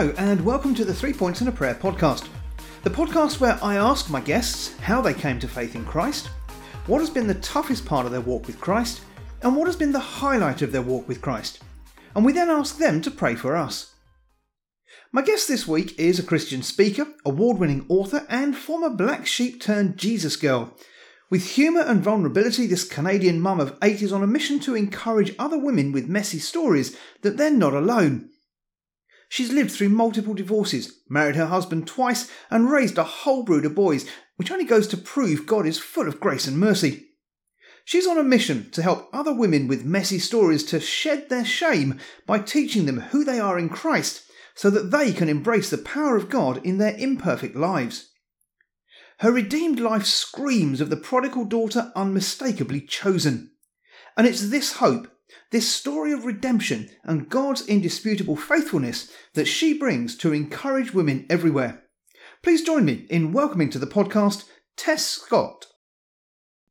[0.00, 2.26] Hello, and welcome to the Three Points and a Prayer podcast.
[2.84, 6.30] The podcast where I ask my guests how they came to faith in Christ,
[6.86, 9.02] what has been the toughest part of their walk with Christ,
[9.42, 11.60] and what has been the highlight of their walk with Christ.
[12.14, 13.94] And we then ask them to pray for us.
[15.12, 19.60] My guest this week is a Christian speaker, award winning author, and former black sheep
[19.60, 20.74] turned Jesus girl.
[21.28, 25.34] With humour and vulnerability, this Canadian mum of eight is on a mission to encourage
[25.38, 28.30] other women with messy stories that they're not alone.
[29.30, 33.76] She's lived through multiple divorces, married her husband twice, and raised a whole brood of
[33.76, 37.10] boys, which only goes to prove God is full of grace and mercy.
[37.84, 42.00] She's on a mission to help other women with messy stories to shed their shame
[42.26, 44.24] by teaching them who they are in Christ
[44.56, 48.10] so that they can embrace the power of God in their imperfect lives.
[49.18, 53.52] Her redeemed life screams of the prodigal daughter unmistakably chosen.
[54.16, 55.06] And it's this hope
[55.50, 61.82] this story of redemption and God's indisputable faithfulness that she brings to encourage women everywhere.
[62.42, 64.44] Please join me in welcoming to the podcast
[64.76, 65.66] Tess Scott.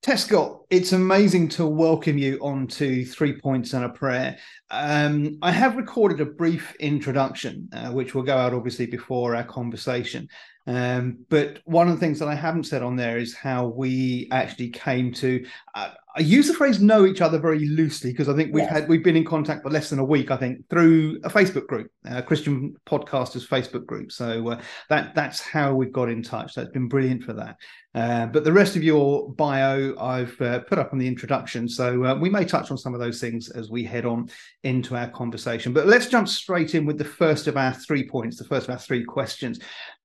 [0.02, 4.38] Tess Scott, it's amazing to welcome you onto Three Points and a Prayer.
[4.72, 9.44] Um, I have recorded a brief introduction, uh, which will go out obviously before our
[9.44, 10.30] conversation.
[10.68, 14.28] Um, but one of the things that I haven't said on there is how we
[14.32, 15.46] actually came to.
[15.74, 18.72] Uh, I use the phrase "know each other" very loosely because I think we've yes.
[18.72, 20.32] had we've been in contact for less than a week.
[20.32, 24.12] I think through a Facebook group, a Christian Podcasters Facebook group.
[24.12, 26.56] So uh, that that's how we've got in touch.
[26.56, 27.58] That's been brilliant for that.
[27.96, 32.04] Uh, but the rest of your bio, I've uh, put up on the introduction, so
[32.06, 34.30] uh, we may touch on some of those things as we head on
[34.64, 35.74] into our conversation.
[35.74, 38.74] But let's jump straight in with the first of our three points, the first of
[38.74, 39.60] our three questions.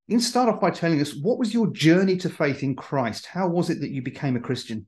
[0.06, 3.24] You can start off by telling us what was your journey to faith in Christ?
[3.24, 4.86] How was it that you became a Christian?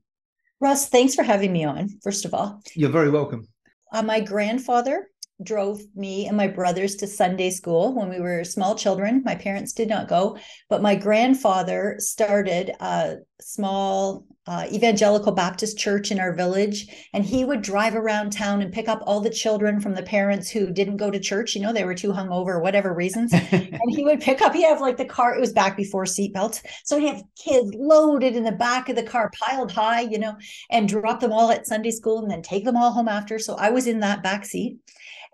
[0.61, 2.61] Russ, thanks for having me on, first of all.
[2.75, 3.49] You're very welcome.
[3.93, 5.09] Uh, my grandfather
[5.43, 9.23] drove me and my brothers to Sunday school when we were small children.
[9.25, 10.39] My parents did not go,
[10.69, 16.87] but my grandfather started a small uh, evangelical Baptist church in our village.
[17.13, 20.49] And he would drive around town and pick up all the children from the parents
[20.49, 21.55] who didn't go to church.
[21.55, 23.33] You know, they were too hungover or whatever reasons.
[23.53, 26.65] and he would pick up, he have like the car, it was back before seatbelts.
[26.85, 30.37] So he had kids loaded in the back of the car, piled high, you know,
[30.71, 33.39] and drop them all at Sunday school and then take them all home after.
[33.39, 34.79] So I was in that back seat.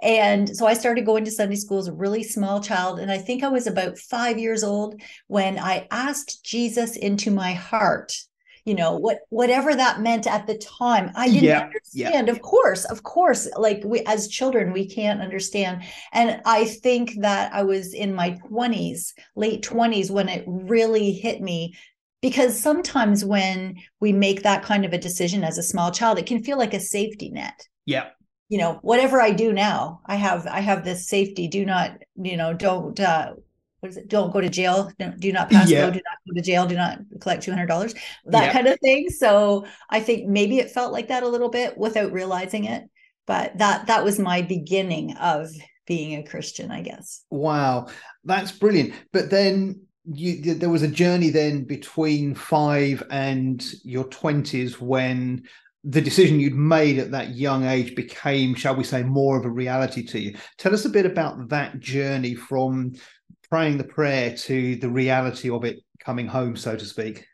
[0.03, 2.99] And so I started going to Sunday school as a really small child.
[2.99, 7.53] And I think I was about five years old when I asked Jesus into my
[7.53, 8.13] heart
[8.65, 12.33] you know what whatever that meant at the time i didn't yeah, understand yeah.
[12.33, 15.83] of course of course like we as children we can't understand
[16.13, 21.41] and i think that i was in my 20s late 20s when it really hit
[21.41, 21.75] me
[22.21, 26.27] because sometimes when we make that kind of a decision as a small child it
[26.27, 28.11] can feel like a safety net yeah
[28.53, 32.37] you know whatever i do now i have i have this safety do not you
[32.37, 33.33] know don't uh
[33.81, 34.07] what is it?
[34.07, 34.93] Don't go to jail.
[35.19, 35.87] do not pass yeah.
[35.87, 35.91] go.
[35.91, 36.67] Do not go to jail.
[36.69, 37.95] Do not collect two hundred dollars.
[38.27, 38.53] That yeah.
[38.53, 39.11] kind of thing.
[39.11, 42.85] So I think maybe it felt like that a little bit without realizing it.
[43.27, 45.51] But that that was my beginning of
[45.85, 47.25] being a Christian, I guess.
[47.31, 47.89] Wow,
[48.23, 48.95] that's brilliant.
[49.13, 55.43] But then you, there was a journey then between five and your twenties when
[55.85, 59.51] the decision you'd made at that young age became, shall we say, more of a
[59.51, 60.37] reality to you.
[60.57, 62.93] Tell us a bit about that journey from
[63.51, 67.27] praying the prayer to the reality of it coming home, so to speak?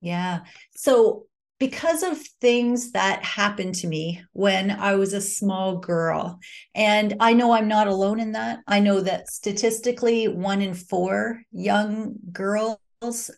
[0.00, 0.40] Yeah.
[0.76, 1.26] So,
[1.58, 6.38] because of things that happened to me when I was a small girl,
[6.74, 8.60] and I know I'm not alone in that.
[8.66, 12.78] I know that statistically, one in four young girls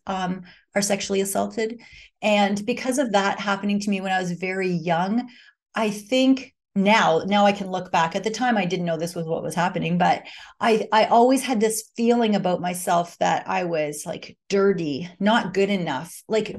[0.07, 0.43] um,
[0.75, 1.81] are sexually assaulted.
[2.23, 5.29] And because of that happening to me when I was very young,
[5.75, 8.17] I think now now i can look back.
[8.17, 10.23] At the time i didn't know this was what was happening but
[10.61, 15.71] i i always had this feeling about myself that i was like dirty not good
[15.71, 16.23] enough.
[16.29, 16.57] Like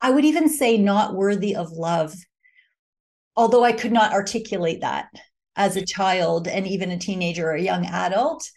[0.00, 2.14] i would even say not worthy of love
[3.36, 5.08] although i could not articulate that
[5.56, 8.48] as a child and even a teenager or a young adult.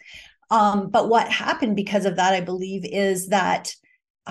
[0.51, 3.73] Um, but what happened because of that i believe is that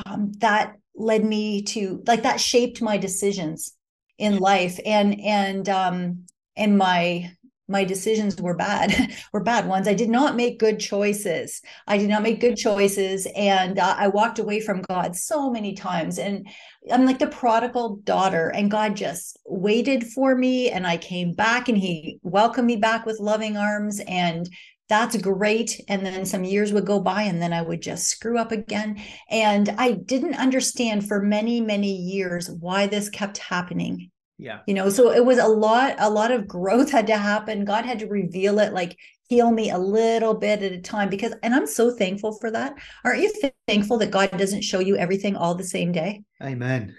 [0.06, 3.74] um, that led me to like that shaped my decisions
[4.18, 4.78] in life.
[4.84, 6.24] And and um
[6.56, 7.32] and my
[7.68, 9.88] my decisions were bad were bad ones.
[9.88, 11.62] I did not make good choices.
[11.86, 13.26] I did not make good choices.
[13.34, 16.18] And uh, i walked away from god so many times.
[16.18, 16.46] And
[16.92, 18.48] i'm like the prodigal daughter.
[18.54, 20.70] And god just waited for me.
[20.70, 24.00] And i came back and he welcomed me back with loving arms.
[24.06, 24.48] And
[24.92, 28.38] that's great and then some years would go by and then i would just screw
[28.38, 29.00] up again
[29.30, 34.60] and i didn't understand for many many years why this kept happening Yeah.
[34.66, 37.64] You know, so it was a lot, a lot of growth had to happen.
[37.64, 38.96] God had to reveal it, like
[39.28, 42.74] heal me a little bit at a time because and I'm so thankful for that.
[43.04, 43.32] Aren't you
[43.68, 46.22] thankful that God doesn't show you everything all the same day?
[46.42, 46.96] Amen.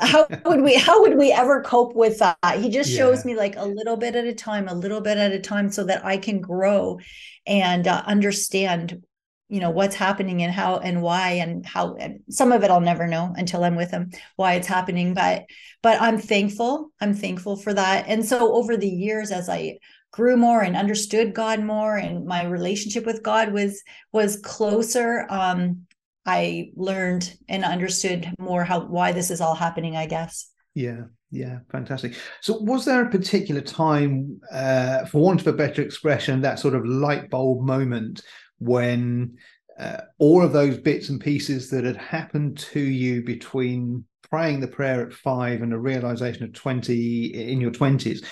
[0.00, 2.96] How would we how would we ever cope with that he just Yeah.
[2.96, 5.70] shows me like a little bit at a time a little bit at a time
[5.70, 6.98] so that i can grow
[7.46, 9.02] and uh, understand
[9.48, 12.80] you know what's happening and how and why and how and some of it i'll
[12.80, 15.44] never know until i'm with him why it's happening but
[15.82, 19.76] but i'm thankful i'm thankful for that and so over the years as i
[20.12, 23.82] grew more and understood god more and my relationship with god was
[24.12, 25.86] was closer um
[26.30, 30.48] I learned and understood more how why this is all happening, I guess.
[30.74, 32.14] Yeah, yeah, fantastic.
[32.40, 36.74] So, was there a particular time, uh, for want of a better expression, that sort
[36.76, 38.22] of light bulb moment
[38.60, 39.38] when
[39.78, 44.68] uh, all of those bits and pieces that had happened to you between praying the
[44.68, 48.24] prayer at five and a realization of 20 in your 20s?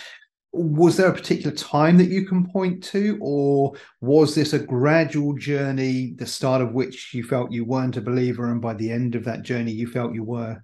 [0.52, 5.34] Was there a particular time that you can point to, or was this a gradual
[5.34, 9.14] journey, the start of which you felt you weren't a believer, and by the end
[9.14, 10.62] of that journey, you felt you were?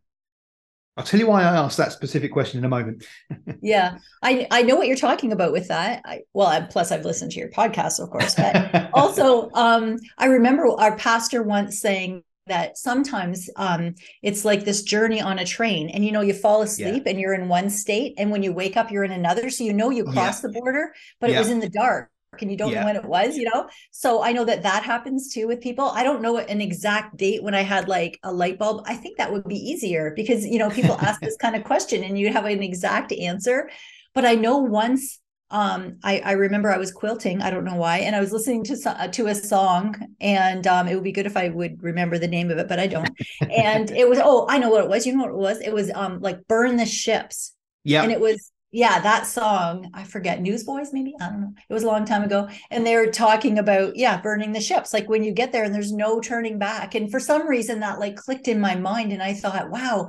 [0.96, 3.04] I'll tell you why I asked that specific question in a moment.
[3.60, 6.02] yeah, I I know what you're talking about with that.
[6.04, 10.26] I, well, I, plus I've listened to your podcast, of course, but also um, I
[10.26, 15.88] remember our pastor once saying that sometimes um, it's like this journey on a train,
[15.90, 17.10] and you know you fall asleep yeah.
[17.10, 19.50] and you're in one state, and when you wake up you're in another.
[19.50, 20.48] So you know you crossed yeah.
[20.48, 21.36] the border, but yeah.
[21.36, 22.10] it was in the dark
[22.42, 23.68] and you don't know when it was, you know?
[23.90, 25.86] So I know that that happens too with people.
[25.86, 28.84] I don't know an exact date when I had like a light bulb.
[28.86, 32.02] I think that would be easier because, you know, people ask this kind of question
[32.04, 33.70] and you have an exact answer.
[34.14, 35.20] But I know once
[35.54, 37.40] um, I, I remember I was quilting.
[37.40, 40.88] I don't know why, and I was listening to uh, to a song, and um,
[40.88, 43.08] it would be good if I would remember the name of it, but I don't.
[43.40, 45.06] and it was oh, I know what it was.
[45.06, 45.60] You know what it was?
[45.60, 47.54] It was um like burn the ships.
[47.84, 51.14] Yeah, and it was yeah, that song, I forget, Newsboys, maybe?
[51.20, 51.52] I don't know.
[51.70, 52.48] It was a long time ago.
[52.72, 54.92] And they were talking about, yeah, burning the ships.
[54.92, 56.96] Like when you get there and there's no turning back.
[56.96, 59.12] And for some reason that like clicked in my mind.
[59.12, 60.08] And I thought, wow,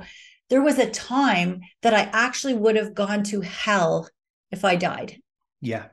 [0.50, 4.08] there was a time that I actually would have gone to hell
[4.50, 5.20] if I died.
[5.66, 5.86] Yeah.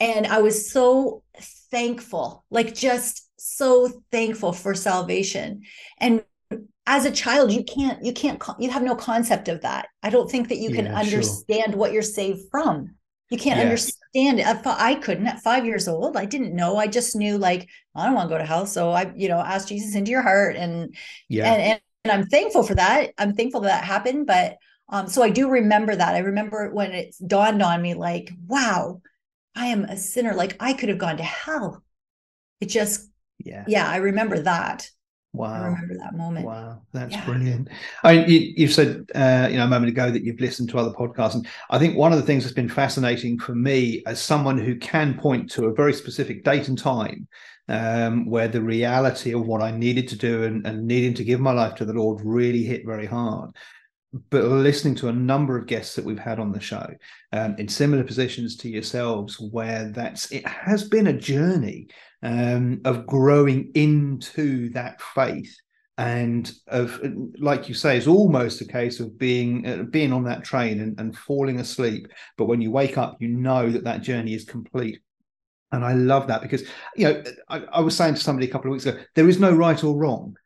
[0.00, 1.22] And I was so
[1.70, 5.62] thankful, like just so thankful for salvation.
[5.98, 6.24] And
[6.86, 10.30] as a child you can't you can't you have no concept of that i don't
[10.30, 11.76] think that you can understand sure.
[11.76, 12.94] what you're saved from
[13.30, 13.62] you can't Yeah.
[13.62, 17.38] understand it fi- i couldn't at five years old i didn't know i just knew
[17.38, 20.10] like i don't want to go to hell so i you know ask jesus into
[20.10, 20.94] your heart and
[21.28, 21.52] Yeah.
[21.52, 24.56] and, and and i'm thankful for that i'm thankful that, that happened but
[24.92, 29.00] um so i do remember that i remember when it dawned on me like wow
[29.56, 31.82] i am a sinner like i could have gone to hell
[32.60, 33.08] it just
[33.44, 33.64] yeah.
[33.66, 34.88] yeah i remember that
[35.34, 35.54] Wow.
[35.62, 37.24] i remember that moment Wow, that's Yeah.
[37.24, 37.68] brilliant.
[38.04, 40.78] I mean, you, you've said, uh, you know, a moment ago that you've listened to
[40.78, 44.20] other podcasts, and I think one of the things that's been fascinating for me as
[44.20, 47.28] someone who can point to a very specific date and time
[47.68, 51.40] um, where the reality of what I needed to do and, and needing to give
[51.40, 53.50] my life to the Lord really hit very hard.
[54.30, 56.86] But listening to a number of guests that we've had on the show
[57.32, 61.88] um, in similar positions to yourselves, where that's it has been a journey
[62.22, 65.56] um, of growing into that faith
[65.98, 67.00] and of
[67.38, 70.98] like you say it's almost a case of being uh, being on that train and,
[70.98, 72.08] and falling asleep.
[72.36, 75.00] But when you wake up you know that that journey is complete.
[75.70, 76.64] And i love that because
[76.96, 79.40] you know I, I was saying to somebody a couple of weeks ago there is
[79.40, 80.36] no right or wrong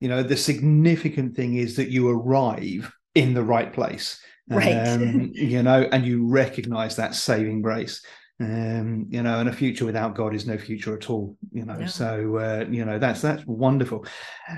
[0.00, 4.20] you know the significant thing is that you arrive in the right place.
[4.48, 4.74] Right.
[4.74, 8.04] um, you know and you recognize that saving grace.
[8.38, 11.78] Um you know and a future without god is no future at all you know.
[11.78, 11.86] No.
[11.86, 14.04] so uh, you know that's that's wonderful.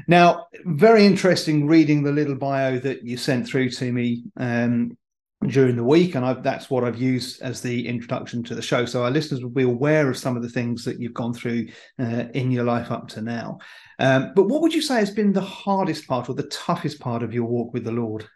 [0.09, 4.25] Now very interesting reading the little bio that you sent through to me.
[4.37, 4.99] Um
[5.47, 8.85] during the week and I've, that's what I've used as the introduction to the show
[8.85, 11.69] so our listeners will be aware of some of the things that you've gone through
[12.01, 13.59] uh, in your life up to now
[14.01, 17.23] um, but what would you say has been the hardest part or the toughest part
[17.23, 18.27] of your walk with the Lord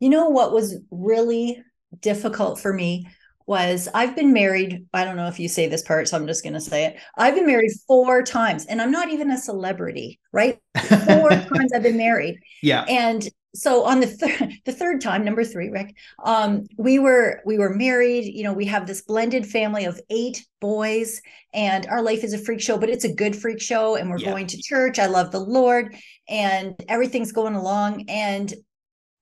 [0.00, 1.62] You know what was really
[2.00, 3.06] difficult for me
[3.46, 4.86] was I've been married.
[4.92, 6.96] I don't know if you say this part, so I'm just going to say it.
[7.16, 10.58] I've been married four times, and I'm not even a celebrity, right?
[10.78, 15.44] Four times I've been married, yeah and so on the third the third time, number
[15.44, 15.94] three, Rick,
[16.24, 18.24] um, we were we were married.
[18.24, 21.20] You know, we have this blended family of eight boys,
[21.52, 24.18] and our life is a freak show, but it's a good freak show, and we're
[24.18, 24.30] Yeah.
[24.30, 24.98] going to church.
[24.98, 25.94] I love the Lord,
[26.28, 28.52] and everything's going along, and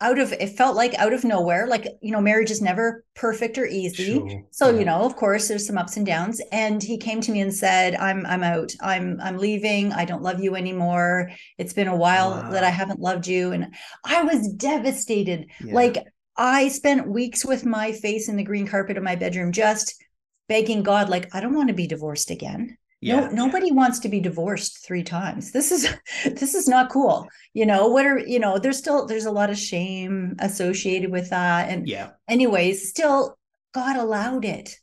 [0.02, 3.58] out of it felt like out of nowhere like you know marriage is never perfect
[3.58, 4.42] or easy Sure.
[4.50, 4.78] so Yeah.
[4.78, 7.52] you know of course there's some ups and downs and he came to me and
[7.54, 11.96] said i'm i'm out i'm i'm leaving i don't love you anymore it's been a
[11.96, 12.50] while Wow.
[12.50, 15.74] that i haven't loved you and i was devastated Yeah.
[15.74, 15.98] like
[16.36, 20.02] I spent weeks with my face in the green carpet of my bedroom, just
[20.48, 22.78] begging God, like, I don't want to be divorced again.
[23.00, 23.20] Yeah.
[23.20, 25.52] No, nobody wants to be divorced three times.
[25.52, 25.88] This is
[26.24, 27.28] this is not cool.
[27.54, 31.30] You know, what are you know, there's still there's a lot of shame associated with
[31.30, 31.70] that.
[31.70, 33.38] And yeah, anyways, still
[33.72, 34.76] God allowed it.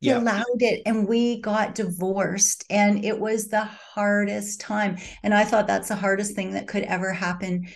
[0.00, 0.18] He yeah.
[0.18, 4.98] allowed it and we got divorced and it was the hardest time.
[5.22, 7.68] And I thought that's the hardest thing that could ever happen.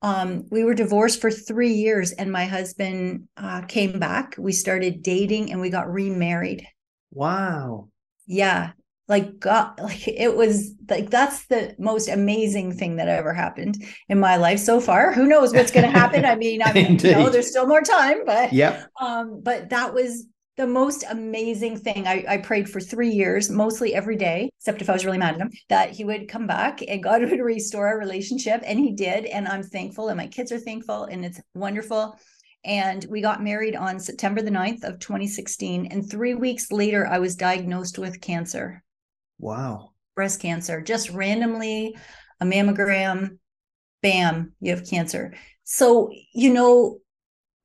[0.00, 4.36] Um, we were divorced for three years and my husband uh, came back.
[4.38, 6.66] We started dating and we got remarried.
[7.10, 7.88] Wow.
[8.26, 8.70] Yeah
[9.08, 13.76] like god like it was like that's the most amazing thing that ever happened
[14.08, 15.12] in my life so far.
[15.12, 16.24] Who knows what's going to happen?
[16.24, 17.28] I mean i mean you know.
[17.28, 22.06] There's still more time but yeah um but that was the most amazing thing.
[22.06, 25.34] I, I prayed for three years mostly every day except if i was really mad
[25.34, 28.92] at him that he would come back and god would restore our relationship and he
[28.92, 32.18] did and i'm thankful and my kids are thankful and it's wonderful.
[32.66, 37.18] And we got married on September the 9th of 2016 and 3 weeks later I
[37.18, 38.83] was diagnosed with cancer
[39.38, 39.90] Wow.
[40.14, 41.96] Breast cancer, just randomly
[42.40, 43.38] a mammogram,
[44.02, 45.34] bam, you have cancer.
[45.64, 46.98] So, you know,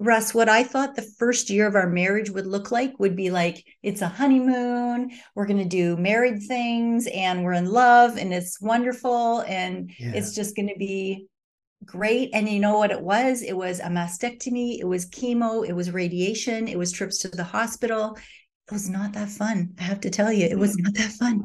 [0.02, 3.30] Russ, what I thought the first year of our marriage would look like would be
[3.30, 5.12] like it's a honeymoon.
[5.36, 10.14] We're going to do married things and we're in love and it's wonderful and yeah.
[10.16, 11.28] it's just going to be
[11.84, 12.30] great.
[12.34, 13.42] And you know what it was?
[13.42, 17.44] It was a mastectomy, it was chemo, it was radiation, it was trips to the
[17.44, 18.18] hospital,
[18.70, 19.74] it was not that fun.
[19.80, 20.84] I have to tell you, it was mm.
[20.84, 21.44] not that fun.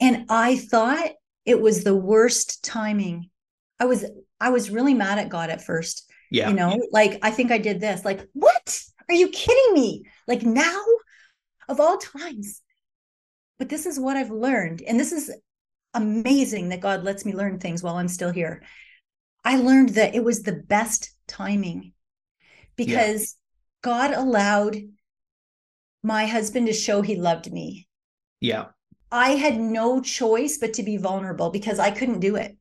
[0.00, 1.10] And I thought
[1.44, 3.30] it was the worst timing.
[3.80, 4.04] I was
[4.40, 6.10] I was really mad at God at first.
[6.30, 6.50] Yeah.
[6.50, 8.04] You know, like I think I did this.
[8.04, 8.80] Like, what?
[9.08, 10.04] Are you kidding me?
[10.26, 10.82] Like now
[11.68, 12.60] of all times.
[13.58, 14.82] But this is what I've learned.
[14.82, 15.32] And this is
[15.94, 18.62] amazing that God lets me learn things while I'm still here.
[19.44, 21.92] I learned that it was the best timing
[22.76, 23.90] because yeah.
[23.90, 24.76] God allowed
[26.08, 27.86] my husband to show he loved me.
[28.40, 28.68] Yeah.
[29.12, 32.56] I had no choice but to be vulnerable because I couldn't do it.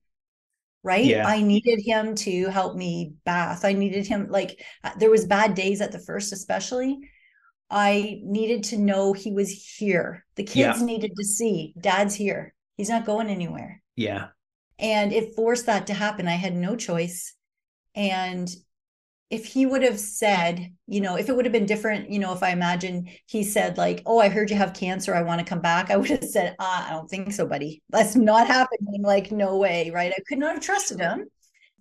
[0.84, 1.06] Right.
[1.06, 1.26] Yeah.
[1.26, 3.64] I needed him to help me bath.
[3.64, 7.00] I needed him like uh, there was bad days at the first, especially.
[7.70, 10.26] I needed to know he was here.
[10.36, 10.86] The kids yeah.
[10.86, 12.54] needed to see dad's here.
[12.76, 13.82] He's not going anywhere.
[13.96, 14.28] Yeah.
[14.78, 16.28] And it forced that to happen.
[16.28, 17.34] I had no choice.
[17.96, 18.50] And
[19.30, 22.34] if he would have said, you know, if it would have been different, you know,
[22.34, 25.14] if I imagine he said like, "Oh, I heard you have cancer.
[25.16, 27.82] I want to come back," I would have said, ah, "I don't think so, buddy.
[27.90, 29.02] That's not happening.
[29.02, 31.26] Like, no way, right?" I could not have trusted him.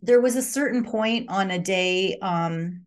[0.03, 2.86] There was a certain point on a day um,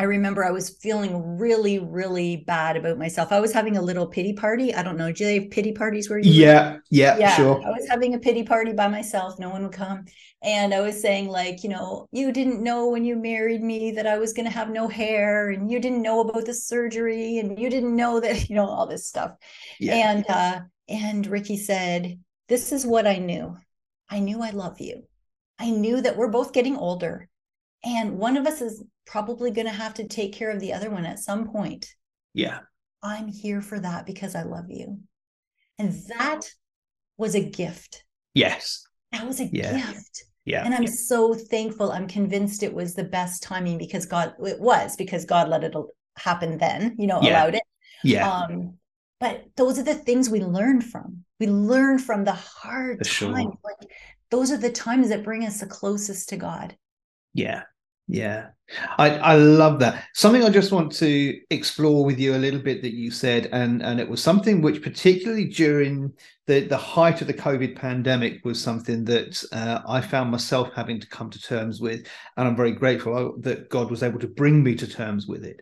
[0.00, 3.32] I remember I was feeling really, really bad about myself.
[3.32, 4.74] I was having a little pity party.
[4.74, 5.12] I don't know.
[5.12, 6.32] Do they have pity parties where you?
[6.32, 7.62] Yeah, yeah, yeah, sure.
[7.62, 9.38] I was having a pity party by myself.
[9.38, 10.06] No one would come,
[10.42, 14.06] and I was saying like, you know, you didn't know when you married me that
[14.06, 17.58] I was going to have no hair, and you didn't know about the surgery, and
[17.58, 19.32] you didn't know that, you know, all this stuff.
[19.78, 19.96] Yeah.
[19.96, 23.54] And uh, and Ricky said, "This is what I knew.
[24.08, 25.02] I knew I love you.
[25.58, 27.28] I knew that we're both getting older."
[27.84, 30.88] And one of us is probably going to have to take care of the other
[30.88, 31.94] one at some point.
[32.32, 32.60] Yeah.
[33.02, 35.00] I'm here for that because I love you.
[35.78, 36.42] And that
[37.16, 38.04] was a gift.
[38.34, 38.86] Yes.
[39.10, 39.76] That was a yeah.
[39.76, 40.24] gift.
[40.44, 40.64] Yeah.
[40.64, 41.90] And I'm so thankful.
[41.90, 45.74] I'm convinced it was the best timing because God, it was because God let it
[46.16, 47.30] happen then, you know, yeah.
[47.30, 47.62] allowed it.
[48.04, 48.30] Yeah.
[48.30, 48.74] Um,
[49.18, 51.24] but those are the things we learn from.
[51.40, 53.08] We learn from the hard times.
[53.08, 53.30] Sure.
[53.30, 53.48] Like
[54.30, 56.76] those are the times that bring us the closest to God.
[57.34, 57.64] Yeah.
[58.10, 58.48] Yeah.
[58.98, 60.04] I, I love that.
[60.14, 63.82] Something I just want to explore with you a little bit that you said, and,
[63.82, 66.12] and it was something which, particularly during
[66.46, 71.00] the, the height of the COVID pandemic, was something that uh, I found myself having
[71.00, 72.06] to come to terms with.
[72.36, 75.60] And I'm very grateful that God was able to bring me to terms with it.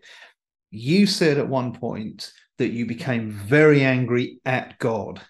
[0.71, 5.21] You said at one point that you became very angry at God.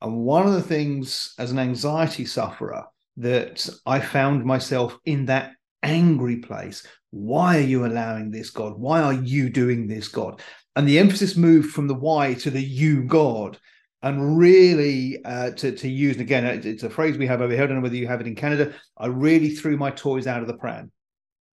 [0.00, 2.84] And one of the things as an anxiety sufferer
[3.18, 6.86] that I found myself in that angry place.
[7.10, 8.78] Why are you allowing this, God?
[8.78, 10.40] Why are you doing this, God?
[10.76, 13.58] And the emphasis moved from the why to the you, God.
[14.02, 17.62] And really, uh, to, to use, and again, it's a phrase we have over here.
[17.62, 18.74] I don't know whether you have it in Canada.
[18.96, 20.90] I really threw my toys out of the pram.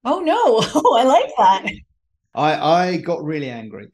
[0.04, 0.64] Oh, no.
[0.82, 1.66] Oh, I like that.
[2.34, 3.90] I, I got really angry.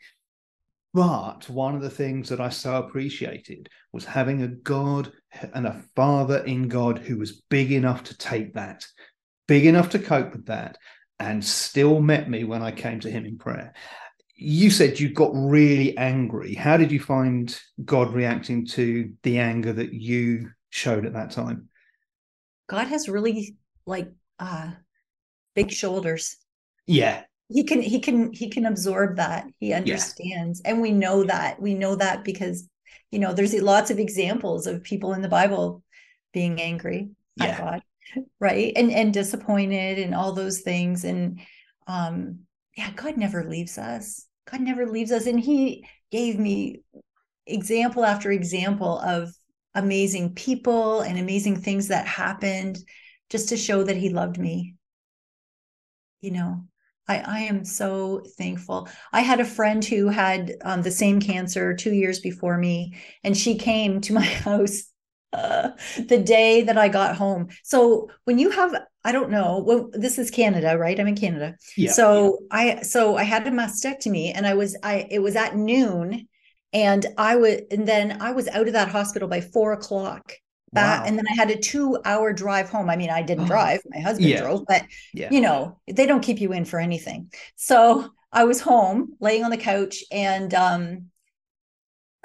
[0.93, 5.11] But one of the things that I so appreciated was having a God
[5.53, 8.85] and a father in God who was big enough to take that,
[9.47, 10.77] big enough to cope with that
[11.19, 13.73] and still met me when I came to him in prayer.
[14.35, 16.53] You said you got really angry.
[16.55, 21.69] How did you find God reacting to the anger that you showed at that time?
[22.67, 24.71] God has really like uh
[25.55, 26.35] big shoulders.
[26.85, 27.23] Yeah.
[27.49, 30.71] he can he can he can absorb that he understands yeah.
[30.71, 32.67] and we know that we know that because
[33.11, 35.83] you know there's lots of examples of people in the bible
[36.33, 37.45] being angry yeah.
[37.45, 37.81] at god
[38.39, 38.73] right?
[38.75, 41.03] And and disappointed and all those things.
[41.03, 41.39] And
[41.87, 42.39] um
[42.77, 44.25] yeah god never leaves us.
[44.49, 45.27] God never leaves us.
[45.27, 46.81] And he gave me
[47.47, 49.33] example after example of
[49.73, 52.77] amazing people and amazing things that happened
[53.29, 54.75] just to show that he loved me.
[56.21, 56.65] You know
[57.07, 58.89] I, I am so thankful.
[59.13, 63.37] I had a friend who had um, the same cancer two years before me, and
[63.37, 64.85] she came to my house
[65.97, 67.49] the day that I got home.
[67.63, 70.99] So when you have, I don't know, well, this is Canada, right?
[70.99, 71.55] I'm in Canada.
[71.77, 71.91] Yeah.
[71.91, 76.27] So I, so I had a mastectomy, and I was, I, it was at noon,
[76.73, 80.33] and I would, and then I was out of that hospital by four o'clock
[80.75, 81.07] back wow.
[81.07, 82.89] and then I had a two hour drive home.
[82.89, 83.47] I mean, I didn't oh.
[83.47, 84.41] drive, my husband yeah.
[84.41, 85.29] drove, but yeah.
[85.31, 87.31] you know, they don't keep you in for anything.
[87.55, 91.05] So I was home laying on the couch and um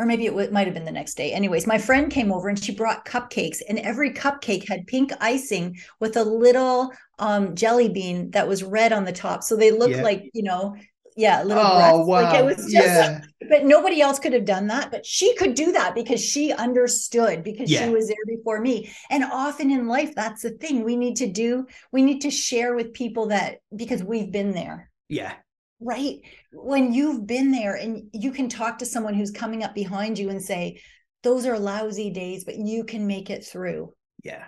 [0.00, 1.30] or maybe it w- might have been the next day.
[1.30, 5.76] Anyways, my friend came over and she brought cupcakes, and every cupcake had pink icing
[6.00, 9.42] with a little um, jelly bean that was red on the top.
[9.42, 10.02] So they looked yeah.
[10.02, 10.74] like, you know,
[11.16, 12.08] yeah, little oh, breasts.
[12.08, 12.22] Wow.
[12.22, 13.20] Like it was just, yeah.
[13.50, 14.90] but nobody else could have done that.
[14.90, 17.84] But she could do that because she understood because yeah.
[17.84, 18.90] she was there before me.
[19.10, 21.66] And often in life, that's the thing we need to do.
[21.92, 24.90] We need to share with people that because we've been there.
[25.10, 25.34] Yeah.
[25.80, 26.20] Right.
[26.52, 30.30] When you've been there and you can talk to someone who's coming up behind you
[30.30, 30.80] and say,
[31.22, 33.94] those are lousy days, but you can make it through.
[34.22, 34.44] Yeah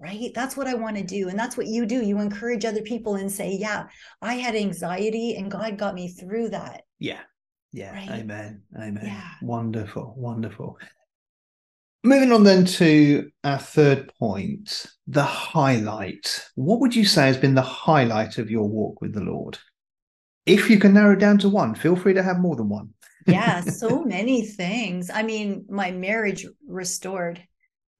[0.00, 0.32] right?
[0.34, 1.28] That's what I want to do.
[1.28, 2.02] And that's what you do.
[2.02, 3.86] You encourage other people and say, yeah,
[4.22, 6.82] I had anxiety and God got me through that.
[6.98, 7.20] Yeah.
[7.72, 7.92] Yeah.
[7.92, 8.10] Right?
[8.10, 8.62] Amen.
[8.74, 9.04] Amen.
[9.04, 9.30] Yeah.
[9.42, 10.14] Wonderful.
[10.16, 10.78] Wonderful.
[12.02, 16.46] Moving on then to our third point, the highlight.
[16.54, 19.58] What would you say has been the highlight of your walk with the Lord?
[20.46, 22.90] If you can narrow it down to one, feel free to have more than one.
[23.26, 25.10] yeah, so many things.
[25.12, 27.42] I mean, my marriage restored.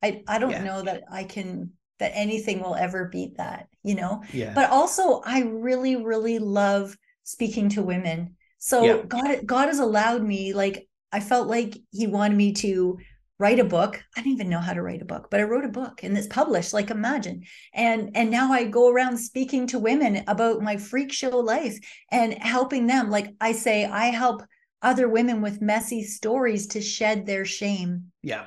[0.03, 0.65] I I don't yeah.
[0.65, 4.25] know that I can that anything will ever beat that, you know?
[4.33, 4.53] Yeah.
[4.55, 8.35] But also I really, really love speaking to women.
[8.59, 9.03] So yeah.
[9.07, 12.99] God, God has allowed me, like, I felt like he wanted me to
[13.41, 14.01] write a book.
[14.17, 16.17] I didn't even know how to write a book, but I wrote a book and
[16.17, 17.43] it's published, like imagine.
[17.73, 21.79] And and now I go around speaking to women about my freak show life
[22.13, 23.11] and helping them.
[23.11, 24.43] Like I say, I help
[24.83, 28.13] other women with messy stories to shed their shame.
[28.23, 28.47] Yeah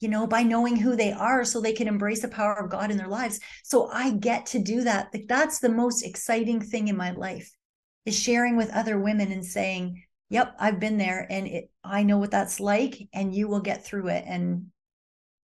[0.00, 2.90] you know, by knowing who they are so they can embrace the power of God
[2.90, 3.38] in their lives.
[3.62, 5.10] So I get to do that.
[5.14, 7.56] Like that's the most exciting thing in my life
[8.04, 12.18] is sharing with other women and saying, "Yep, I've been there and it I know
[12.18, 14.66] what that's like and you will get through it." And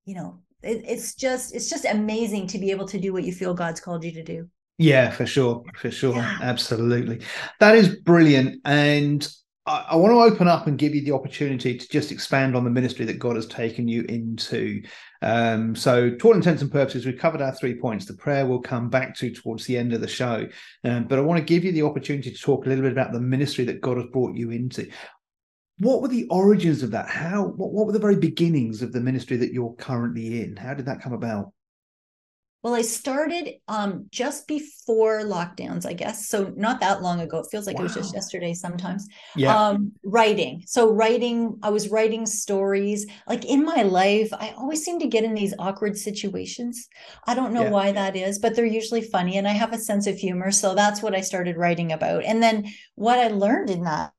[0.04, 3.32] you know, it, it's just it's just amazing to be able to do what you
[3.32, 4.48] feel God's called you to do.
[4.78, 5.64] Yeah, for sure.
[5.76, 6.16] For sure.
[6.16, 6.38] Yeah.
[6.40, 7.20] Absolutely.
[7.60, 8.60] That is brilliant.
[8.64, 9.28] And
[9.68, 12.70] I, want to open up and give you the opportunity to just expand on the
[12.70, 14.82] ministry that God has taken you into.
[15.20, 18.06] Um, so, to all intents and purposes, we've covered our three points.
[18.06, 20.48] The prayer we'll come back to towards the end of the show.
[20.84, 23.12] Um, but I want to give you the opportunity to talk a little bit about
[23.12, 24.88] the ministry that God has brought you into.
[25.80, 27.08] What were the origins of that?
[27.08, 27.44] How?
[27.44, 30.56] What, what were the very beginnings of the ministry that you're currently in?
[30.56, 31.52] How did that come about?
[32.62, 36.28] Well, I started um, just before lockdowns, I guess.
[36.28, 37.38] So not that long ago.
[37.38, 37.82] It feels like wow.
[37.82, 39.06] it was just yesterday sometimes.
[39.36, 39.56] Yeah.
[39.56, 40.64] Um, writing.
[40.66, 43.06] So writing, I was writing stories.
[43.28, 46.88] Like in my life, I always seem to get in these awkward situations.
[47.28, 47.70] I don't know yeah.
[47.70, 50.50] why that is, but they're usually funny and I have a sense of humor.
[50.50, 52.24] So that's what I started writing about.
[52.24, 52.66] And then
[52.96, 54.12] what I learned in that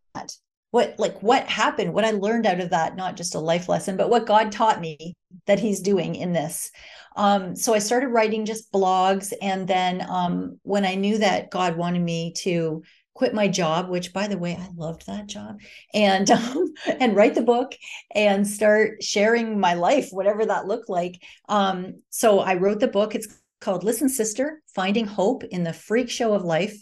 [0.71, 3.97] what like what happened what i learned out of that not just a life lesson
[3.97, 5.15] but what god taught me
[5.49, 6.71] that he's doing in this.
[7.15, 11.75] Um, so i started writing just blogs and then um, when i knew that god
[11.75, 12.83] wanted me to
[13.13, 15.57] quit my job which by the way i loved that job
[15.93, 17.73] and um, and write the book
[18.13, 23.15] and start sharing my life whatever that looked like um, so i wrote the book.
[23.15, 23.27] It's
[23.59, 26.77] called listen sister finding hope in the freak show of life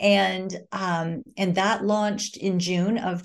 [0.00, 3.22] and um, and that launched in June of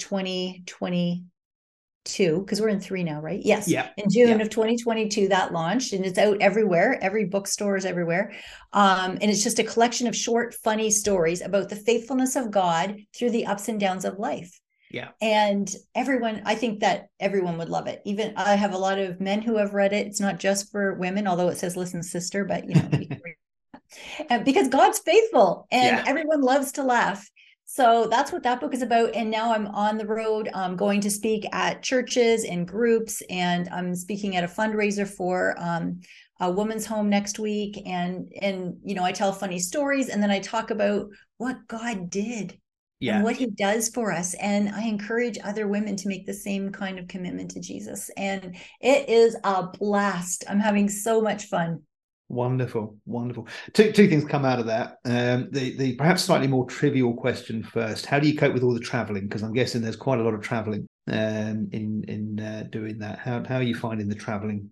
[2.05, 3.41] 2022 because we're in three now, right?
[3.43, 3.67] Yes.
[3.67, 3.89] Yeah.
[3.97, 4.43] In June yeah.
[4.43, 6.97] of 2022, that launched and it's out everywhere.
[7.01, 8.33] Every bookstore is everywhere,
[8.73, 12.97] um, and it's just a collection of short, funny stories about the faithfulness of God
[13.15, 14.59] through the ups and downs of life.
[14.89, 15.09] Yeah.
[15.21, 18.01] And everyone, I think that everyone would love it.
[18.05, 20.07] Even I have a lot of men who have read it.
[20.07, 24.99] It's not just for women, although it says listen sister, but you know, because God's
[24.99, 26.03] faithful and yeah.
[26.05, 27.25] everyone loves to laugh.
[27.73, 29.15] So that's what that book is about.
[29.15, 33.69] And now I'm on the road, I'm going to speak at churches and groups, and
[33.69, 36.01] I'm speaking at a fundraiser for um,
[36.41, 37.81] a woman's home next week.
[37.85, 41.07] And and you know, I tell funny stories, and then I talk about
[41.37, 42.59] what God did
[42.99, 43.15] yeah.
[43.15, 44.33] and what he does for us.
[44.33, 48.11] And I encourage other women to make the same kind of commitment to Jesus.
[48.17, 50.43] And it is a blast.
[50.49, 51.83] I'm having so much fun.
[52.31, 53.49] Wonderful, wonderful.
[53.73, 54.99] Two two things come out of that.
[55.03, 58.73] Um, the the perhaps slightly more trivial question first: How do you cope with all
[58.73, 59.27] the travelling?
[59.27, 63.19] Because I'm guessing there's quite a lot of travelling um, in in uh, doing that.
[63.19, 64.71] How how are you finding the travelling?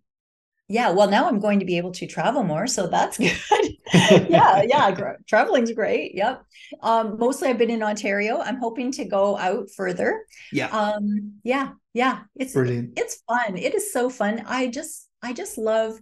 [0.69, 3.35] Yeah, well, now I'm going to be able to travel more, so that's good.
[3.93, 6.15] yeah, yeah, gr- traveling's great.
[6.15, 6.41] Yep.
[6.81, 8.39] Um, mostly, I've been in Ontario.
[8.39, 10.23] I'm hoping to go out further.
[10.53, 10.67] Yeah.
[10.67, 12.21] Um, yeah, yeah.
[12.37, 12.97] It's brilliant.
[12.97, 13.57] It's fun.
[13.57, 14.45] It is so fun.
[14.47, 15.99] I just I just love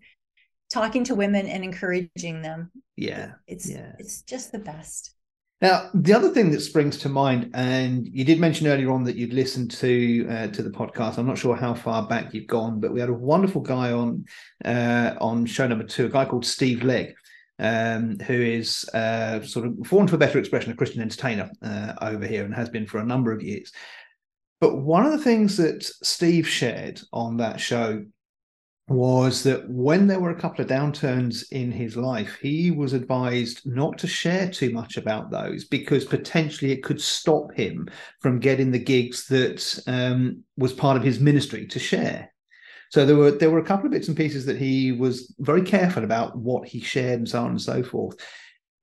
[0.70, 2.72] talking to women and encouraging them.
[2.96, 3.34] Yeah.
[3.48, 3.94] It's yeah.
[4.00, 5.14] it's just the best.
[5.60, 9.16] Now, the other thing that springs to mind, and you did mention earlier on that
[9.16, 11.18] you'd listened to uh, to the podcast.
[11.18, 14.26] I'm not sure how far back you've gone, but we had a wonderful guy on
[14.64, 17.16] uh, on show number two, a guy called Steve Legg,
[17.58, 21.50] um, who is uh, sort of, for want of a better expression, a Christian entertainer
[21.64, 23.72] uh, over here, and has been for a number of years.
[24.62, 28.06] But one of the things that Steve shared on that show
[28.88, 33.66] was that when there were a couple of downturns in his life, he was advised
[33.66, 37.90] not to share too much about those because potentially it could stop him
[38.22, 42.32] from getting the gigs that um, was part of his ministry to share.
[42.90, 45.62] So there were there were a couple of bits and pieces that he was very
[45.62, 48.16] careful about what he shared and so on and so forth.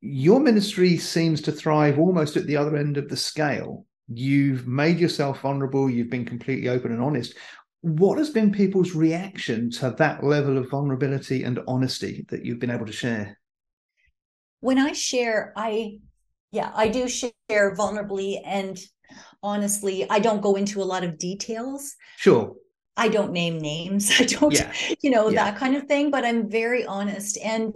[0.02, 3.86] Your ministry seems to thrive almost at the other end of the scale.
[4.12, 5.88] You've made yourself vulnerable.
[5.88, 7.34] You've been completely open and honest
[7.84, 12.70] what has been people's reaction to that level of vulnerability and honesty that you've been
[12.70, 13.38] able to share
[14.60, 15.98] when i share i
[16.50, 18.78] yeah i do share vulnerably and
[19.42, 22.54] honestly i don't go into a lot of details sure
[22.96, 24.72] i don't name names i don't yeah.
[25.02, 25.44] you know yeah.
[25.44, 27.74] that kind of thing but i'm very honest and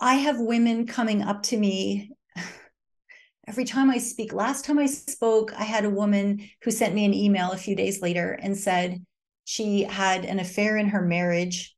[0.00, 2.10] i have women coming up to me
[3.46, 4.34] every time I speak.
[4.34, 7.74] Last time I spoke, I had a woman who sent me an email a few
[7.74, 9.00] days later and said,
[9.48, 11.74] she had an affair in her marriage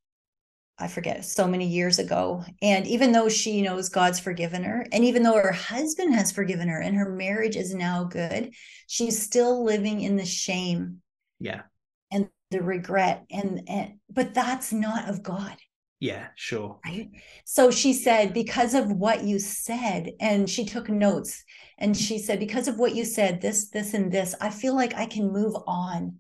[0.76, 2.42] I forget so many years ago.
[2.62, 6.68] And even though she knows God's forgiven her, and even though her husband has forgiven
[6.68, 8.54] her and her marriage is now good,
[8.87, 11.02] she's still living in the shame.
[11.38, 11.62] Yeah.
[12.11, 13.26] And the regret.
[13.30, 15.54] And, and but that's not of God.
[16.00, 16.80] Yeah, sure.
[16.87, 17.11] Right.
[17.44, 21.44] So she said, because of what you said, and she took notes
[21.76, 24.94] and she said, because of what you said, this, this, and this, I feel like
[24.94, 26.16] I can move on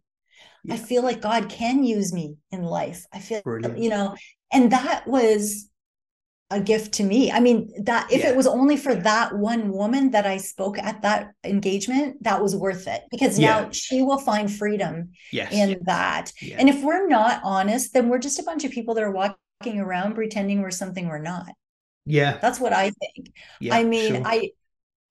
[0.64, 0.74] yeah.
[0.74, 3.06] I feel like God can use me in life.
[3.12, 3.78] I feel, Brilliant.
[3.78, 4.16] you know,
[4.52, 5.68] and that was
[6.50, 7.30] a gift to me.
[7.30, 8.30] I mean, that if yeah.
[8.30, 12.56] it was only for that one woman that I spoke at that engagement, that was
[12.56, 13.60] worth it because yeah.
[13.60, 15.52] now she will find freedom yes.
[15.52, 16.32] in that.
[16.58, 19.78] And if we're not honest, then we're just a bunch of people that are walking
[19.78, 21.52] around pretending we're something we're not.
[22.04, 22.38] Yeah.
[22.42, 23.32] That's what I think.
[23.70, 24.22] I mean, sure.
[24.24, 24.50] I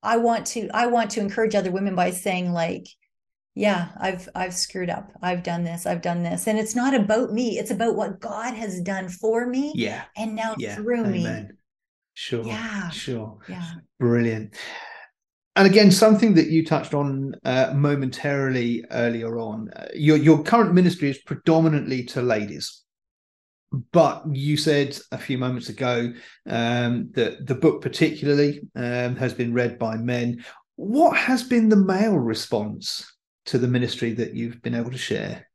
[0.04, 2.88] I want to I want to encourage other women by saying like
[3.56, 5.12] yeah i've i've screwed up.
[5.22, 6.48] I've done this i've done this.
[6.48, 10.04] And it's not about me it's about what god has done for me yeah.
[10.18, 10.76] and now yeah.
[10.76, 11.48] through Amen.
[11.48, 11.56] me
[12.14, 12.90] sure yeah.
[12.90, 13.38] sure.
[13.48, 13.72] Yeah.
[14.00, 14.56] Brilliant.
[15.56, 20.74] And again something that you touched on uh, momentarily earlier on uh, your your current
[20.74, 22.84] ministry is predominantly to ladies.
[23.92, 26.12] But you said a few moments ago
[26.48, 30.44] um, that the book particularly um, has been read by men.
[30.76, 33.06] What has been the male response
[33.50, 35.48] to the ministry that you've been able to share?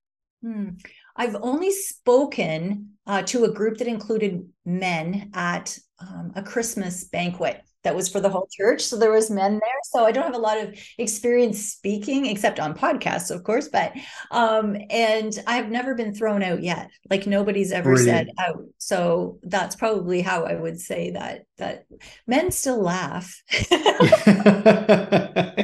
[0.43, 0.71] Hmm.
[1.17, 7.63] I've only spoken uh, to a group that included men at um, a Christmas banquet
[7.85, 8.83] that was for the whole church.
[8.83, 9.81] So there was men there.
[9.85, 13.93] So I don't have a lot of experience speaking except on podcasts, of course, but
[14.31, 16.91] um and I have never been thrown out yet.
[17.11, 18.31] Like nobody's ever Brilliant.
[18.37, 18.65] said out.
[18.79, 21.85] So that's probably how I would say that that
[22.27, 23.43] men still laugh.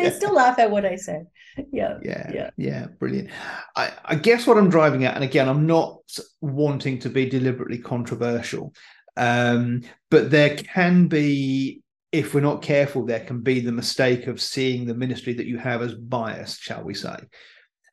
[0.00, 1.26] they still laugh at what I said.
[1.72, 1.98] Yeah.
[2.02, 2.30] Yeah.
[2.32, 2.50] Yeah.
[2.56, 2.86] Yeah.
[2.98, 3.30] Brilliant.
[3.76, 6.00] I, I guess what I'm driving at, and again, I'm not
[6.40, 8.72] wanting to be deliberately controversial,
[9.16, 11.82] um, but there can be,
[12.12, 15.58] if we're not careful, there can be the mistake of seeing the ministry that you
[15.58, 17.16] have as biased, shall we say.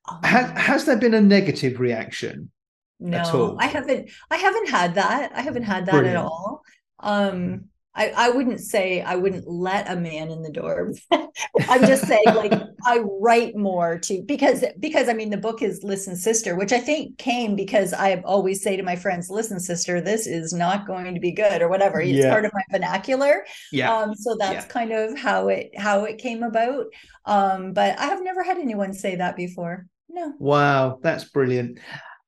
[0.10, 0.20] Oh.
[0.24, 2.52] Has, has there been a negative reaction
[3.00, 6.18] no i haven't i haven't had that i haven't had that Brilliant.
[6.18, 6.64] at all
[7.00, 7.66] um
[7.98, 10.94] I, I wouldn't say I wouldn't let a man in the door.
[11.12, 12.54] I'm just saying like
[12.86, 16.80] I write more to because because I mean the book is Listen Sister, which I
[16.80, 21.16] think came because I always say to my friends, listen, sister, this is not going
[21.16, 22.00] to be good or whatever.
[22.00, 22.30] It's yeah.
[22.30, 23.46] part of my vernacular.
[23.72, 23.92] Yeah.
[23.92, 24.72] Um, so that's yeah.
[24.72, 26.86] kind of how it how it came about.
[27.26, 29.88] Um, but I have never had anyone say that before.
[30.08, 30.34] No.
[30.38, 31.80] Wow, that's brilliant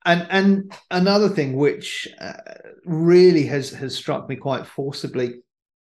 [0.06, 2.34] and and another thing which uh,
[2.86, 5.42] really has has struck me quite forcibly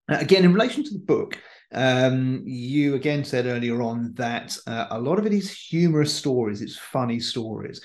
[0.07, 1.37] again, in relation to the book,
[1.73, 6.61] um, you again said earlier on that uh, a lot of it is humorous stories,
[6.61, 7.81] it's funny stories.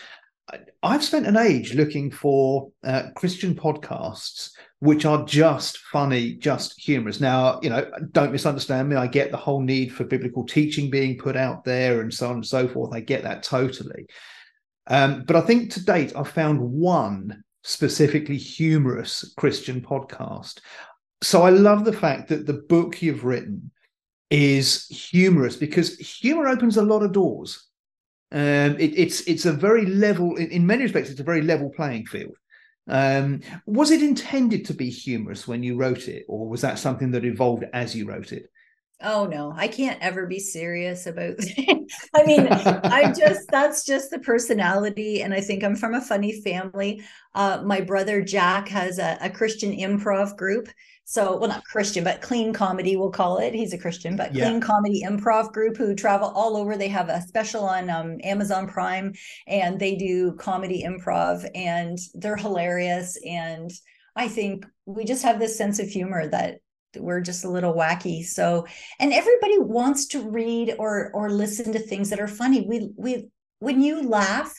[0.83, 4.50] I've spent an age looking for uh, Christian podcasts
[4.81, 7.20] which are just funny, just humorous.
[7.20, 8.96] Now, you know, don't misunderstand me.
[8.96, 12.35] I get the whole need for biblical teaching being put out there and so on
[12.35, 12.94] and so forth.
[12.94, 14.07] I get that totally.
[14.87, 20.61] Um, but I think to date, I've found one specifically humorous Christian podcast.
[21.22, 23.70] So I love the fact that the book you've written
[24.31, 27.64] is humorous because humor opens a lot of doors.
[28.33, 31.11] Um, it, it's it's a very level in, in, many respects.
[31.11, 32.37] It's a very level playing field.
[32.88, 37.12] Um, was it intended to be humorous when you wrote it, or was that something
[37.12, 38.50] that evolved as you wrote it?
[39.02, 41.37] Oh no, I can't ever be serious about.
[42.14, 46.40] I mean, I just that's just the personality, and I think I'm from a funny
[46.40, 47.02] family.
[47.35, 50.68] Uh, my brother Jack has a, a Christian improv group,
[51.09, 53.54] so, well, not Christian, but clean comedy, we'll call it.
[53.54, 54.48] He's a Christian, but yeah.
[54.48, 56.76] clean comedy improv group who travel all over.
[56.76, 59.14] They have a special on um, Amazon Prime
[59.46, 63.16] and they do comedy improv and they're hilarious.
[63.24, 63.70] And
[64.16, 66.59] I think we just have this sense of humor that
[67.00, 68.66] we're just a little wacky so
[68.98, 73.28] and everybody wants to read or or listen to things that are funny we we
[73.59, 74.54] when you laugh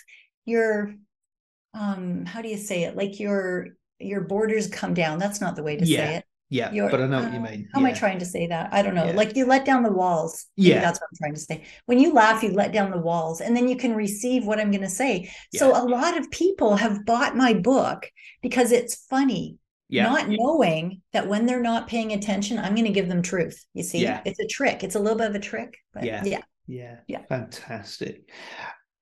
[0.45, 0.93] your
[1.73, 3.67] um how do you say it like your
[3.99, 5.97] your borders come down that's not the way to yeah.
[5.97, 7.69] say it yeah, but I know what you uh, mean.
[7.73, 7.87] How yeah.
[7.87, 8.73] am I trying to say that?
[8.73, 9.07] I don't know.
[9.07, 9.11] Yeah.
[9.11, 10.45] Like you let down the walls.
[10.55, 11.65] Maybe yeah, that's what I'm trying to say.
[11.87, 14.71] When you laugh, you let down the walls, and then you can receive what I'm
[14.71, 15.29] going to say.
[15.53, 18.09] So a lot of people have bought my book
[18.41, 19.57] because it's funny.
[19.89, 20.03] Yeah.
[20.03, 23.65] Not knowing that when they're not paying attention, I'm going to give them truth.
[23.73, 24.21] You see, yeah.
[24.25, 24.83] it's a trick.
[24.83, 25.77] It's a little bit of a trick.
[25.93, 26.23] But yeah.
[26.25, 26.41] Yeah.
[26.67, 26.97] Yeah.
[27.07, 27.21] Yeah.
[27.29, 28.29] Fantastic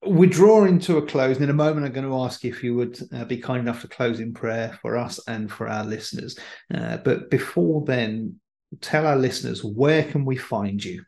[0.05, 1.37] we're drawing to a close.
[1.37, 3.81] And in a moment, I'm going to ask if you would uh, be kind enough
[3.81, 6.37] to close in prayer for us and for our listeners.
[6.73, 8.39] Uh, but before then,
[8.81, 11.03] tell our listeners where can we find you?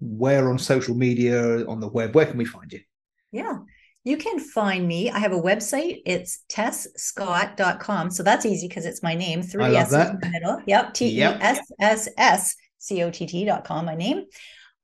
[0.00, 2.80] Where on social media, on the web, where can we find you?
[3.32, 3.58] Yeah.
[4.06, 5.10] You can find me.
[5.10, 6.02] I have a website.
[6.06, 8.12] It's tessscott.com.
[8.12, 9.42] So that's easy because it's my name.
[9.42, 10.62] Three S in the middle.
[10.64, 10.94] Yep.
[10.94, 14.26] T E S S S C O T T.com, my name.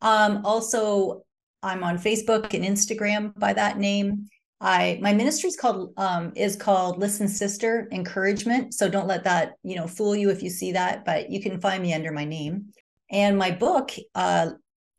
[0.01, 1.23] Um, also,
[1.63, 4.29] I'm on Facebook and Instagram by that name.
[4.61, 8.75] I my ministry is called um, is called Listen Sister Encouragement.
[8.75, 11.05] So don't let that you know fool you if you see that.
[11.05, 12.73] But you can find me under my name.
[13.09, 14.51] And my book, uh,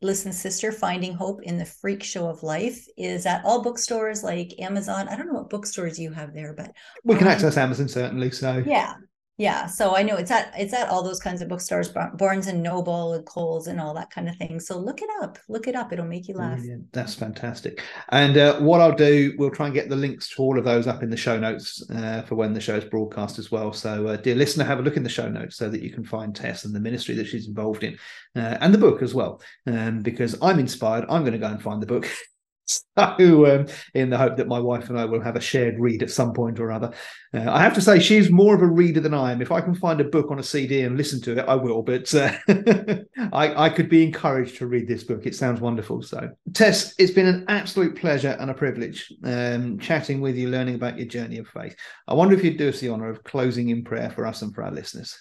[0.04, 4.60] Listen Sister: Finding Hope in the Freak Show of Life, is at all bookstores like
[4.60, 5.08] Amazon.
[5.08, 6.72] I don't know what bookstores you have there, but
[7.04, 8.32] we can um, access Amazon certainly.
[8.32, 8.96] So yeah,
[9.38, 12.62] yeah so i know it's at it's at all those kinds of bookstores barnes and
[12.62, 15.76] noble and coles and all that kind of thing so look it up look it
[15.76, 16.91] up it'll make you laugh Brilliant.
[16.93, 20.58] that's fantastic and uh, what i'll do we'll try and get the links to all
[20.58, 23.52] of those up in the show notes uh, for when the show is broadcast as
[23.52, 25.91] well so uh, dear listener have a look in the show notes so that you
[25.91, 27.98] can find tess and the ministry that she's involved in
[28.36, 31.62] uh, and the book as well um, because i'm inspired i'm going to go and
[31.62, 32.08] find the book
[32.97, 36.04] so um, in the hope that my wife and I will have a shared read
[36.04, 36.93] at some point or other.
[37.34, 39.41] Uh, I have to say she's more of a reader than I am.
[39.41, 41.82] If I can find a book on a CD and listen to it, I will.
[41.82, 42.34] But uh,
[43.34, 45.26] I, I, could be encouraged to read this book.
[45.26, 46.02] It sounds wonderful.
[46.02, 50.76] So, Tess, it's been an absolute pleasure and a privilege um, chatting with you, learning
[50.76, 51.76] about your journey of faith.
[52.08, 54.54] I wonder if you'd do us the honor of closing in prayer for us and
[54.54, 55.17] for our listeners.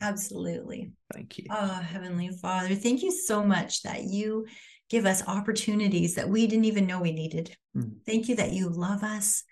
[0.00, 0.92] Absolutely.
[1.12, 1.46] Thank you.
[1.50, 4.46] Oh, Heavenly Father, thank you so much that you
[4.94, 7.56] give us opportunities that we didn't even know we needed.
[7.76, 7.96] Mm.
[8.06, 9.42] Thank you that you love us.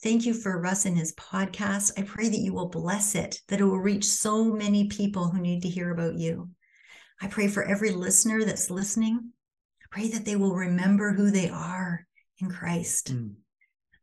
[0.00, 1.98] Thank you for Russ and his podcast.
[1.98, 5.40] I pray that you will bless it, that it will reach so many people who
[5.40, 6.50] need to hear about you.
[7.20, 9.32] I pray for every listener that's listening.
[9.82, 12.06] I pray that they will remember who they are
[12.38, 13.12] in Christ.
[13.12, 13.32] Mm.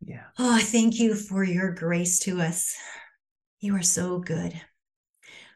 [0.05, 0.23] Yeah.
[0.37, 2.75] Oh, I thank you for your grace to us.
[3.61, 4.51] You are so good.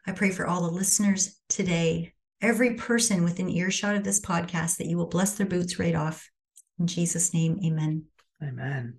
[0.06, 2.13] I pray for all the listeners today
[2.44, 6.30] every person within earshot of this podcast that you will bless their boots right off.
[6.78, 8.04] In Jesus' name, amen.
[8.42, 8.98] Amen.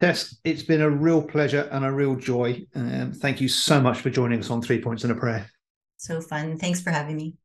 [0.00, 2.66] Tess, it's been a real pleasure and a real joy.
[2.74, 5.48] Um, thank you so much for joining us on Three Points and a Prayer.
[5.96, 6.58] So fun.
[6.58, 7.36] Thanks for having me.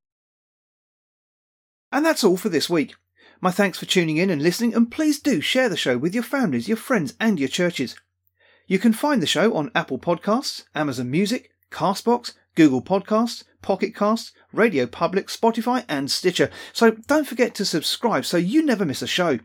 [1.92, 2.96] And that's all for this week.
[3.40, 6.24] My thanks for tuning in and listening, and please do share the show with your
[6.24, 7.96] families, your friends, and your churches.
[8.68, 14.34] You can find the show on Apple Podcasts, Amazon Music, Castbox, Google Podcasts, Pocket Casts,
[14.52, 16.50] Radio Public, Spotify, and Stitcher.
[16.74, 19.40] So don't forget to subscribe so you never miss a show.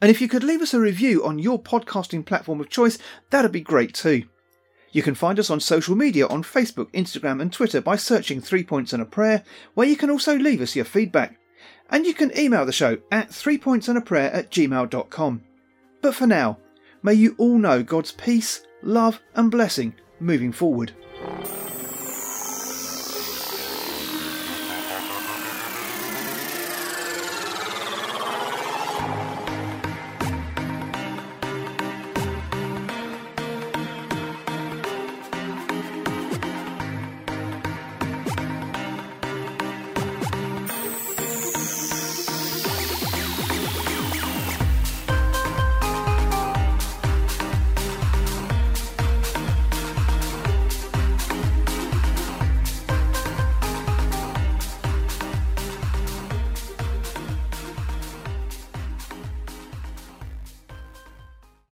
[0.00, 2.98] And if you could leave us a review on your podcasting platform of choice,
[3.30, 4.24] that'd be great too.
[4.92, 8.64] You can find us on social media on Facebook, Instagram, and Twitter by searching Three
[8.64, 9.42] Points and a Prayer,
[9.74, 11.38] where you can also leave us your feedback.
[11.90, 15.42] And you can email the show at threepointsandaprayer at gmail.com.
[16.02, 16.58] But for now,
[17.02, 20.92] may you all know God's peace, love, and blessing moving forward.